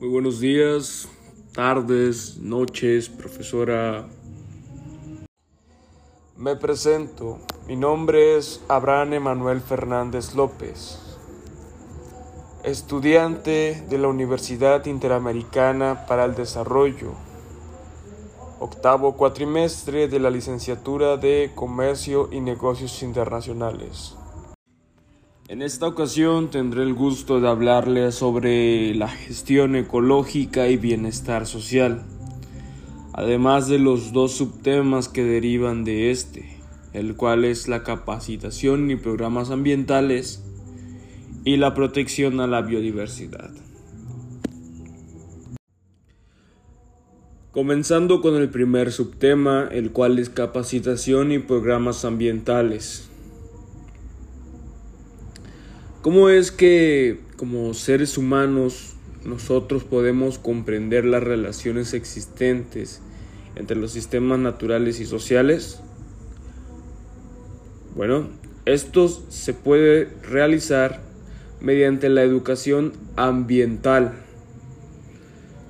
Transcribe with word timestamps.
Muy 0.00 0.08
buenos 0.08 0.40
días, 0.40 1.08
tardes, 1.52 2.38
noches, 2.38 3.10
profesora. 3.10 4.08
Me 6.38 6.56
presento. 6.56 7.38
Mi 7.68 7.76
nombre 7.76 8.38
es 8.38 8.62
Abraham 8.68 9.12
Emanuel 9.12 9.60
Fernández 9.60 10.34
López, 10.34 11.18
estudiante 12.64 13.84
de 13.90 13.98
la 13.98 14.08
Universidad 14.08 14.86
Interamericana 14.86 16.06
para 16.08 16.24
el 16.24 16.34
Desarrollo, 16.34 17.12
octavo 18.58 19.18
cuatrimestre 19.18 20.08
de 20.08 20.18
la 20.18 20.30
licenciatura 20.30 21.18
de 21.18 21.52
Comercio 21.54 22.30
y 22.32 22.40
Negocios 22.40 23.02
Internacionales. 23.02 24.16
En 25.50 25.62
esta 25.62 25.88
ocasión 25.88 26.48
tendré 26.48 26.84
el 26.84 26.94
gusto 26.94 27.40
de 27.40 27.48
hablarles 27.48 28.14
sobre 28.14 28.94
la 28.94 29.08
gestión 29.08 29.74
ecológica 29.74 30.68
y 30.68 30.76
bienestar 30.76 31.44
social, 31.44 32.04
además 33.12 33.66
de 33.66 33.80
los 33.80 34.12
dos 34.12 34.30
subtemas 34.30 35.08
que 35.08 35.24
derivan 35.24 35.82
de 35.82 36.12
este, 36.12 36.56
el 36.92 37.16
cual 37.16 37.44
es 37.44 37.66
la 37.66 37.82
capacitación 37.82 38.92
y 38.92 38.94
programas 38.94 39.50
ambientales 39.50 40.40
y 41.44 41.56
la 41.56 41.74
protección 41.74 42.38
a 42.38 42.46
la 42.46 42.62
biodiversidad. 42.62 43.50
Comenzando 47.50 48.20
con 48.20 48.36
el 48.36 48.50
primer 48.50 48.92
subtema, 48.92 49.66
el 49.72 49.90
cual 49.90 50.20
es 50.20 50.30
capacitación 50.30 51.32
y 51.32 51.40
programas 51.40 52.04
ambientales. 52.04 53.09
¿Cómo 56.02 56.30
es 56.30 56.50
que 56.50 57.20
como 57.36 57.74
seres 57.74 58.16
humanos 58.16 58.94
nosotros 59.26 59.84
podemos 59.84 60.38
comprender 60.38 61.04
las 61.04 61.22
relaciones 61.22 61.92
existentes 61.92 63.02
entre 63.54 63.76
los 63.76 63.92
sistemas 63.92 64.38
naturales 64.38 64.98
y 65.00 65.04
sociales? 65.04 65.78
Bueno, 67.94 68.28
esto 68.64 69.08
se 69.28 69.52
puede 69.52 70.08
realizar 70.22 71.02
mediante 71.60 72.08
la 72.08 72.22
educación 72.22 72.94
ambiental, 73.16 74.14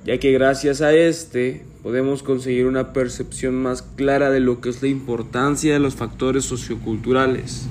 ya 0.05 0.17
que 0.17 0.31
gracias 0.31 0.79
a 0.79 0.93
este 0.93 1.65
podemos 1.83 2.23
conseguir 2.23 2.67
una 2.67 2.93
percepción 2.93 3.55
más 3.55 3.81
clara 3.81 4.29
de 4.29 4.39
lo 4.39 4.61
que 4.61 4.69
es 4.69 4.81
la 4.81 4.87
importancia 4.87 5.73
de 5.73 5.79
los 5.79 5.95
factores 5.95 6.45
socioculturales 6.45 7.67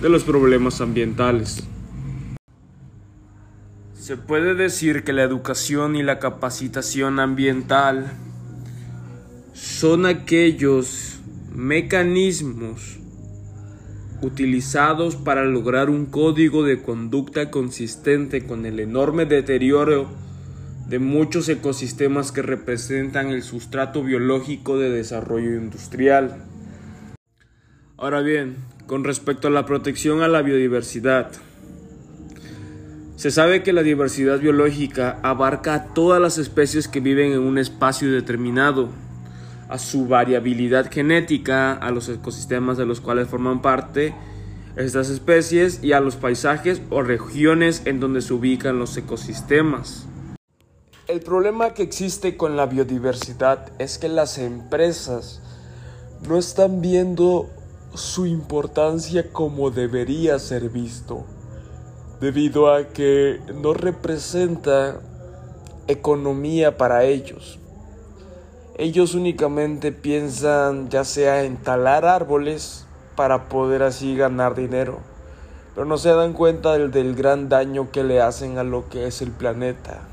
de 0.00 0.08
los 0.08 0.24
problemas 0.24 0.80
ambientales. 0.80 1.62
Se 3.94 4.16
puede 4.16 4.54
decir 4.54 5.04
que 5.04 5.12
la 5.12 5.22
educación 5.22 5.94
y 5.94 6.02
la 6.02 6.18
capacitación 6.18 7.20
ambiental 7.20 8.10
son 9.52 10.06
aquellos 10.06 11.20
mecanismos 11.54 12.98
utilizados 14.22 15.16
para 15.16 15.44
lograr 15.44 15.90
un 15.90 16.06
código 16.06 16.64
de 16.64 16.82
conducta 16.82 17.50
consistente 17.50 18.46
con 18.46 18.66
el 18.66 18.80
enorme 18.80 19.26
deterioro 19.26 20.08
de 20.88 20.98
muchos 20.98 21.48
ecosistemas 21.48 22.32
que 22.32 22.42
representan 22.42 23.28
el 23.28 23.42
sustrato 23.42 24.02
biológico 24.02 24.78
de 24.78 24.90
desarrollo 24.90 25.56
industrial. 25.56 26.44
Ahora 27.96 28.22
bien, 28.22 28.56
con 28.90 29.04
respecto 29.04 29.46
a 29.46 29.52
la 29.52 29.66
protección 29.66 30.20
a 30.20 30.26
la 30.26 30.42
biodiversidad. 30.42 31.30
Se 33.14 33.30
sabe 33.30 33.62
que 33.62 33.72
la 33.72 33.84
diversidad 33.84 34.40
biológica 34.40 35.20
abarca 35.22 35.74
a 35.74 35.84
todas 35.94 36.20
las 36.20 36.38
especies 36.38 36.88
que 36.88 36.98
viven 36.98 37.30
en 37.30 37.38
un 37.38 37.56
espacio 37.56 38.10
determinado, 38.10 38.88
a 39.68 39.78
su 39.78 40.08
variabilidad 40.08 40.90
genética, 40.90 41.72
a 41.72 41.92
los 41.92 42.08
ecosistemas 42.08 42.78
de 42.78 42.84
los 42.84 43.00
cuales 43.00 43.28
forman 43.28 43.62
parte 43.62 44.12
estas 44.74 45.08
especies 45.08 45.84
y 45.84 45.92
a 45.92 46.00
los 46.00 46.16
paisajes 46.16 46.82
o 46.90 47.02
regiones 47.02 47.82
en 47.84 48.00
donde 48.00 48.22
se 48.22 48.34
ubican 48.34 48.80
los 48.80 48.96
ecosistemas. 48.96 50.08
El 51.06 51.20
problema 51.20 51.74
que 51.74 51.84
existe 51.84 52.36
con 52.36 52.56
la 52.56 52.66
biodiversidad 52.66 53.70
es 53.78 53.98
que 53.98 54.08
las 54.08 54.38
empresas 54.38 55.40
no 56.28 56.36
están 56.38 56.80
viendo 56.80 57.50
su 57.94 58.26
importancia 58.26 59.32
como 59.32 59.70
debería 59.70 60.38
ser 60.38 60.68
visto, 60.68 61.24
debido 62.20 62.72
a 62.72 62.88
que 62.88 63.40
no 63.54 63.74
representa 63.74 65.00
economía 65.88 66.76
para 66.76 67.04
ellos. 67.04 67.58
Ellos 68.76 69.14
únicamente 69.14 69.92
piensan 69.92 70.88
ya 70.88 71.04
sea 71.04 71.44
en 71.44 71.56
talar 71.56 72.04
árboles 72.06 72.86
para 73.16 73.48
poder 73.48 73.82
así 73.82 74.16
ganar 74.16 74.54
dinero, 74.54 75.00
pero 75.74 75.84
no 75.84 75.98
se 75.98 76.10
dan 76.10 76.32
cuenta 76.32 76.72
del, 76.72 76.90
del 76.90 77.14
gran 77.14 77.48
daño 77.48 77.90
que 77.90 78.04
le 78.04 78.20
hacen 78.20 78.58
a 78.58 78.64
lo 78.64 78.88
que 78.88 79.06
es 79.06 79.20
el 79.20 79.32
planeta. 79.32 80.06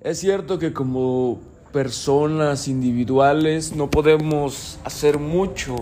Es 0.00 0.18
cierto 0.18 0.58
que 0.58 0.72
como 0.72 1.40
personas 1.72 2.68
individuales 2.68 3.74
no 3.74 3.90
podemos 3.90 4.78
hacer 4.84 5.18
mucho. 5.18 5.76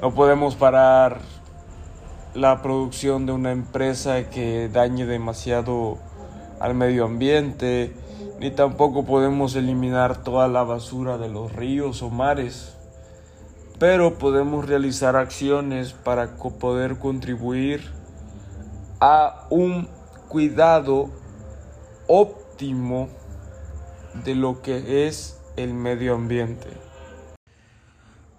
No 0.00 0.14
podemos 0.14 0.54
parar 0.54 1.20
la 2.34 2.62
producción 2.62 3.26
de 3.26 3.32
una 3.32 3.50
empresa 3.50 4.30
que 4.30 4.68
dañe 4.68 5.06
demasiado 5.06 5.98
al 6.60 6.74
medio 6.74 7.04
ambiente, 7.04 7.94
ni 8.38 8.50
tampoco 8.50 9.04
podemos 9.04 9.56
eliminar 9.56 10.22
toda 10.22 10.46
la 10.46 10.62
basura 10.62 11.18
de 11.18 11.28
los 11.28 11.52
ríos 11.52 12.02
o 12.02 12.10
mares. 12.10 12.74
Pero 13.78 14.18
podemos 14.18 14.66
realizar 14.66 15.16
acciones 15.16 15.92
para 15.92 16.36
poder 16.36 16.98
contribuir 16.98 17.90
a 19.00 19.46
un 19.50 19.88
cuidado 20.28 21.10
óptimo 22.06 23.08
de 24.24 24.34
lo 24.34 24.62
que 24.62 25.06
es 25.06 25.38
el 25.56 25.74
medio 25.74 26.14
ambiente. 26.14 26.68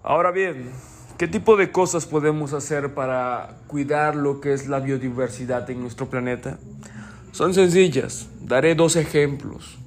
Ahora 0.02 0.30
bien, 0.30 0.70
¿qué 1.18 1.28
tipo 1.28 1.56
de 1.56 1.70
cosas 1.70 2.06
podemos 2.06 2.52
hacer 2.52 2.94
para 2.94 3.56
cuidar 3.66 4.16
lo 4.16 4.40
que 4.40 4.52
es 4.52 4.68
la 4.68 4.80
biodiversidad 4.80 5.68
en 5.70 5.80
nuestro 5.80 6.08
planeta? 6.08 6.58
Son 7.32 7.54
sencillas, 7.54 8.28
daré 8.40 8.74
dos 8.74 8.96
ejemplos. 8.96 9.78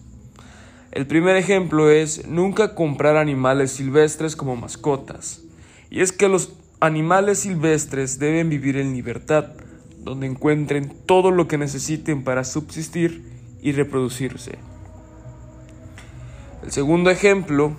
El 0.92 1.08
primer 1.08 1.38
ejemplo 1.38 1.90
es 1.90 2.28
nunca 2.28 2.76
comprar 2.76 3.16
animales 3.16 3.72
silvestres 3.72 4.36
como 4.36 4.56
mascotas. 4.56 5.42
Y 5.90 6.02
es 6.02 6.12
que 6.12 6.28
los 6.28 6.54
animales 6.82 7.40
silvestres 7.40 8.20
deben 8.20 8.50
vivir 8.50 8.78
en 8.78 8.94
libertad, 8.94 9.54
donde 10.00 10.28
encuentren 10.28 10.94
todo 11.06 11.32
lo 11.32 11.48
que 11.48 11.58
necesiten 11.58 12.24
para 12.24 12.44
subsistir 12.44 13.24
y 13.62 13.72
reproducirse. 13.72 14.58
El 16.64 16.72
segundo 16.72 17.10
ejemplo 17.10 17.74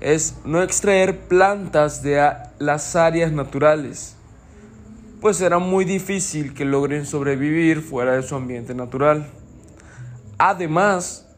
es 0.00 0.36
no 0.44 0.62
extraer 0.62 1.20
plantas 1.28 2.02
de 2.02 2.32
las 2.58 2.96
áreas 2.96 3.32
naturales, 3.32 4.16
pues 5.20 5.36
será 5.36 5.58
muy 5.58 5.84
difícil 5.84 6.54
que 6.54 6.64
logren 6.64 7.06
sobrevivir 7.06 7.80
fuera 7.80 8.12
de 8.12 8.22
su 8.22 8.34
ambiente 8.34 8.74
natural. 8.74 9.28
Además 10.38 11.28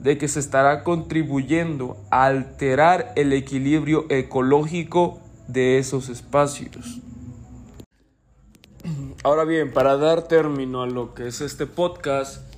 de 0.00 0.16
que 0.16 0.28
se 0.28 0.40
estará 0.40 0.82
contribuyendo 0.82 1.96
a 2.10 2.24
alterar 2.24 3.12
el 3.16 3.32
equilibrio 3.32 4.06
ecológico 4.08 5.20
de 5.46 5.78
esos 5.78 6.08
espacios. 6.08 7.00
Ahora 9.22 9.44
bien, 9.44 9.72
para 9.72 9.98
dar 9.98 10.22
término 10.22 10.82
a 10.82 10.86
lo 10.86 11.12
que 11.12 11.28
es 11.28 11.42
este 11.42 11.66
podcast, 11.66 12.49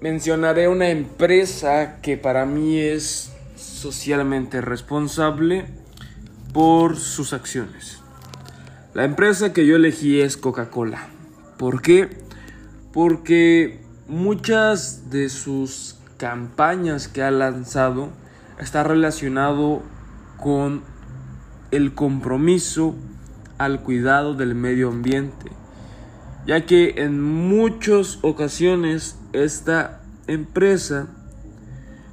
mencionaré 0.00 0.68
una 0.68 0.88
empresa 0.88 2.00
que 2.00 2.16
para 2.16 2.46
mí 2.46 2.78
es 2.78 3.32
socialmente 3.56 4.60
responsable 4.60 5.66
por 6.52 6.96
sus 6.96 7.32
acciones. 7.32 8.00
La 8.94 9.04
empresa 9.04 9.52
que 9.52 9.66
yo 9.66 9.76
elegí 9.76 10.20
es 10.20 10.36
Coca-Cola. 10.36 11.08
¿Por 11.58 11.82
qué? 11.82 12.08
Porque 12.92 13.80
muchas 14.08 15.10
de 15.10 15.28
sus 15.28 15.96
campañas 16.16 17.08
que 17.08 17.22
ha 17.22 17.30
lanzado 17.30 18.08
está 18.58 18.82
relacionado 18.82 19.82
con 20.38 20.82
el 21.70 21.94
compromiso 21.94 22.94
al 23.58 23.82
cuidado 23.82 24.34
del 24.34 24.54
medio 24.54 24.88
ambiente 24.88 25.50
ya 26.46 26.66
que 26.66 26.94
en 26.96 27.22
muchas 27.22 28.18
ocasiones 28.22 29.16
esta 29.32 30.00
empresa 30.26 31.08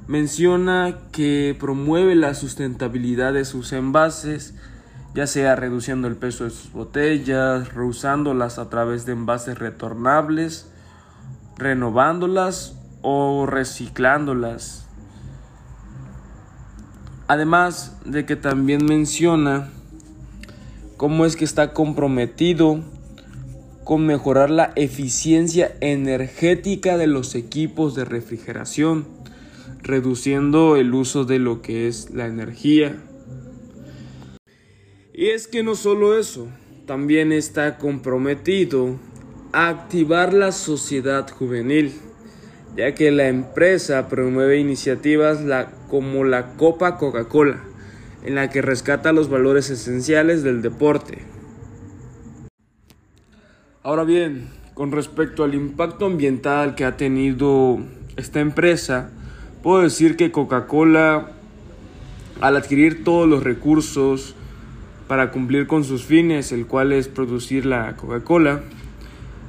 menciona 0.06 0.96
que 1.12 1.56
promueve 1.58 2.14
la 2.14 2.34
sustentabilidad 2.34 3.34
de 3.34 3.44
sus 3.44 3.72
envases, 3.72 4.54
ya 5.14 5.26
sea 5.26 5.56
reduciendo 5.56 6.08
el 6.08 6.16
peso 6.16 6.44
de 6.44 6.50
sus 6.50 6.72
botellas, 6.72 7.74
reusándolas 7.74 8.58
a 8.58 8.70
través 8.70 9.06
de 9.06 9.12
envases 9.12 9.58
retornables 9.58 10.70
renovándolas 11.58 12.76
o 13.02 13.44
reciclándolas. 13.46 14.86
Además 17.26 17.98
de 18.04 18.24
que 18.24 18.36
también 18.36 18.86
menciona 18.86 19.68
cómo 20.96 21.26
es 21.26 21.36
que 21.36 21.44
está 21.44 21.74
comprometido 21.74 22.82
con 23.88 24.04
mejorar 24.04 24.50
la 24.50 24.70
eficiencia 24.76 25.74
energética 25.80 26.98
de 26.98 27.06
los 27.06 27.34
equipos 27.34 27.94
de 27.94 28.04
refrigeración, 28.04 29.08
reduciendo 29.80 30.76
el 30.76 30.92
uso 30.92 31.24
de 31.24 31.38
lo 31.38 31.62
que 31.62 31.88
es 31.88 32.10
la 32.10 32.26
energía. 32.26 33.02
Y 35.14 35.28
es 35.28 35.48
que 35.48 35.62
no 35.62 35.74
solo 35.74 36.18
eso, 36.18 36.48
también 36.84 37.32
está 37.32 37.78
comprometido 37.78 39.00
a 39.54 39.70
activar 39.70 40.34
la 40.34 40.52
sociedad 40.52 41.26
juvenil 41.30 41.94
ya 42.76 42.94
que 42.94 43.10
la 43.10 43.28
empresa 43.28 44.06
promueve 44.08 44.58
iniciativas 44.58 45.38
como 45.88 46.24
la 46.24 46.56
Copa 46.56 46.98
Coca-Cola, 46.98 47.64
en 48.22 48.34
la 48.34 48.50
que 48.50 48.60
rescata 48.60 49.14
los 49.14 49.30
valores 49.30 49.70
esenciales 49.70 50.42
del 50.42 50.60
deporte. 50.60 51.37
Ahora 53.88 54.04
bien, 54.04 54.48
con 54.74 54.92
respecto 54.92 55.44
al 55.44 55.54
impacto 55.54 56.04
ambiental 56.04 56.74
que 56.74 56.84
ha 56.84 56.98
tenido 56.98 57.78
esta 58.18 58.38
empresa, 58.38 59.08
puedo 59.62 59.80
decir 59.80 60.14
que 60.18 60.30
Coca-Cola, 60.30 61.30
al 62.42 62.56
adquirir 62.58 63.02
todos 63.02 63.26
los 63.26 63.42
recursos 63.42 64.34
para 65.06 65.30
cumplir 65.30 65.66
con 65.66 65.84
sus 65.84 66.04
fines, 66.04 66.52
el 66.52 66.66
cual 66.66 66.92
es 66.92 67.08
producir 67.08 67.64
la 67.64 67.96
Coca-Cola, 67.96 68.60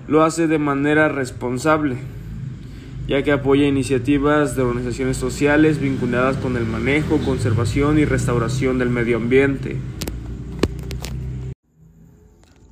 lo 0.07 0.23
hace 0.23 0.47
de 0.47 0.57
manera 0.57 1.09
responsable 1.09 1.97
ya 3.09 3.23
que 3.23 3.33
apoya 3.33 3.67
iniciativas 3.67 4.55
de 4.55 4.61
organizaciones 4.61 5.17
sociales 5.17 5.81
vinculadas 5.81 6.37
con 6.37 6.55
el 6.55 6.65
manejo, 6.65 7.17
conservación 7.25 7.97
y 7.97 8.05
restauración 8.05 8.77
del 8.77 8.89
medio 8.91 9.17
ambiente. 9.17 9.77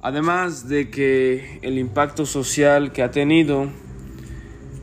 Además 0.07 0.69
de 0.69 0.89
que 0.89 1.59
el 1.63 1.77
impacto 1.77 2.25
social 2.25 2.93
que 2.93 3.03
ha 3.03 3.11
tenido 3.11 3.67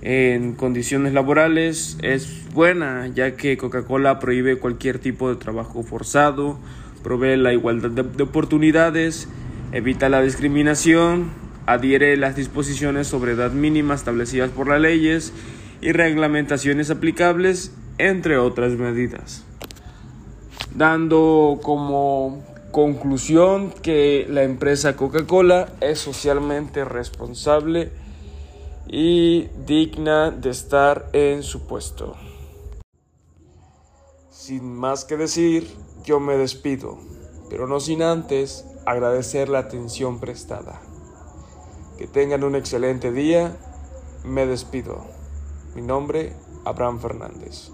en 0.03 0.53
condiciones 0.53 1.15
laborales 1.15 1.97
es 2.03 2.47
buena, 2.53 3.06
ya 3.06 3.35
que 3.35 3.56
Coca-Cola 3.56 4.19
prohíbe 4.21 4.59
cualquier 4.59 4.99
tipo 4.99 5.31
de 5.31 5.37
trabajo 5.37 5.82
forzado, 5.82 6.59
provee 7.03 7.38
la 7.38 7.55
igualdad 7.55 7.88
de, 7.88 8.23
oportunidades, 8.23 9.26
evita 9.73 10.11
la 10.11 10.21
discriminación, 10.21 11.31
adhiere 11.65 12.19
las 12.19 12.37
disposiciones 12.37 13.06
sobre 13.06 13.32
edad 13.32 13.53
mínima 13.53 13.94
establecidas 13.94 14.50
por 14.50 14.69
las 14.69 14.82
leyes 14.82 15.32
y 15.81 15.93
reglamentaciones 15.93 16.91
aplicables, 16.91 17.73
entre 17.97 18.37
otras 18.37 18.73
medidas. 18.73 19.43
Dando 20.75 21.61
como 21.62 22.44
conclusión 22.75 23.71
que 23.71 24.26
la 24.29 24.43
empresa 24.43 24.97
Coca-Cola 24.97 25.69
es 25.81 26.00
socialmente 26.00 26.85
responsable 26.85 27.93
y 28.88 29.44
digna 29.65 30.32
de 30.32 30.50
estar 30.50 31.09
en 31.12 31.44
su 31.44 31.69
puesto. 31.69 32.17
Sin 34.29 34.75
más 34.75 35.05
que 35.05 35.17
decir, 35.17 35.73
yo 36.03 36.19
me 36.19 36.37
despido, 36.37 36.99
pero 37.49 37.69
no 37.69 37.79
sin 37.79 38.03
antes 38.03 38.65
agradecer 38.87 39.49
la 39.49 39.61
atención 39.61 40.19
prestada. 40.19 40.82
Que 41.97 42.09
tengan 42.09 42.43
un 42.43 42.56
excelente 42.56 43.12
día. 43.12 43.56
Me 44.25 44.47
despido. 44.47 45.06
Mi 45.76 45.82
nombre, 45.82 46.32
Abraham 46.65 46.99
Fernández. 46.99 47.71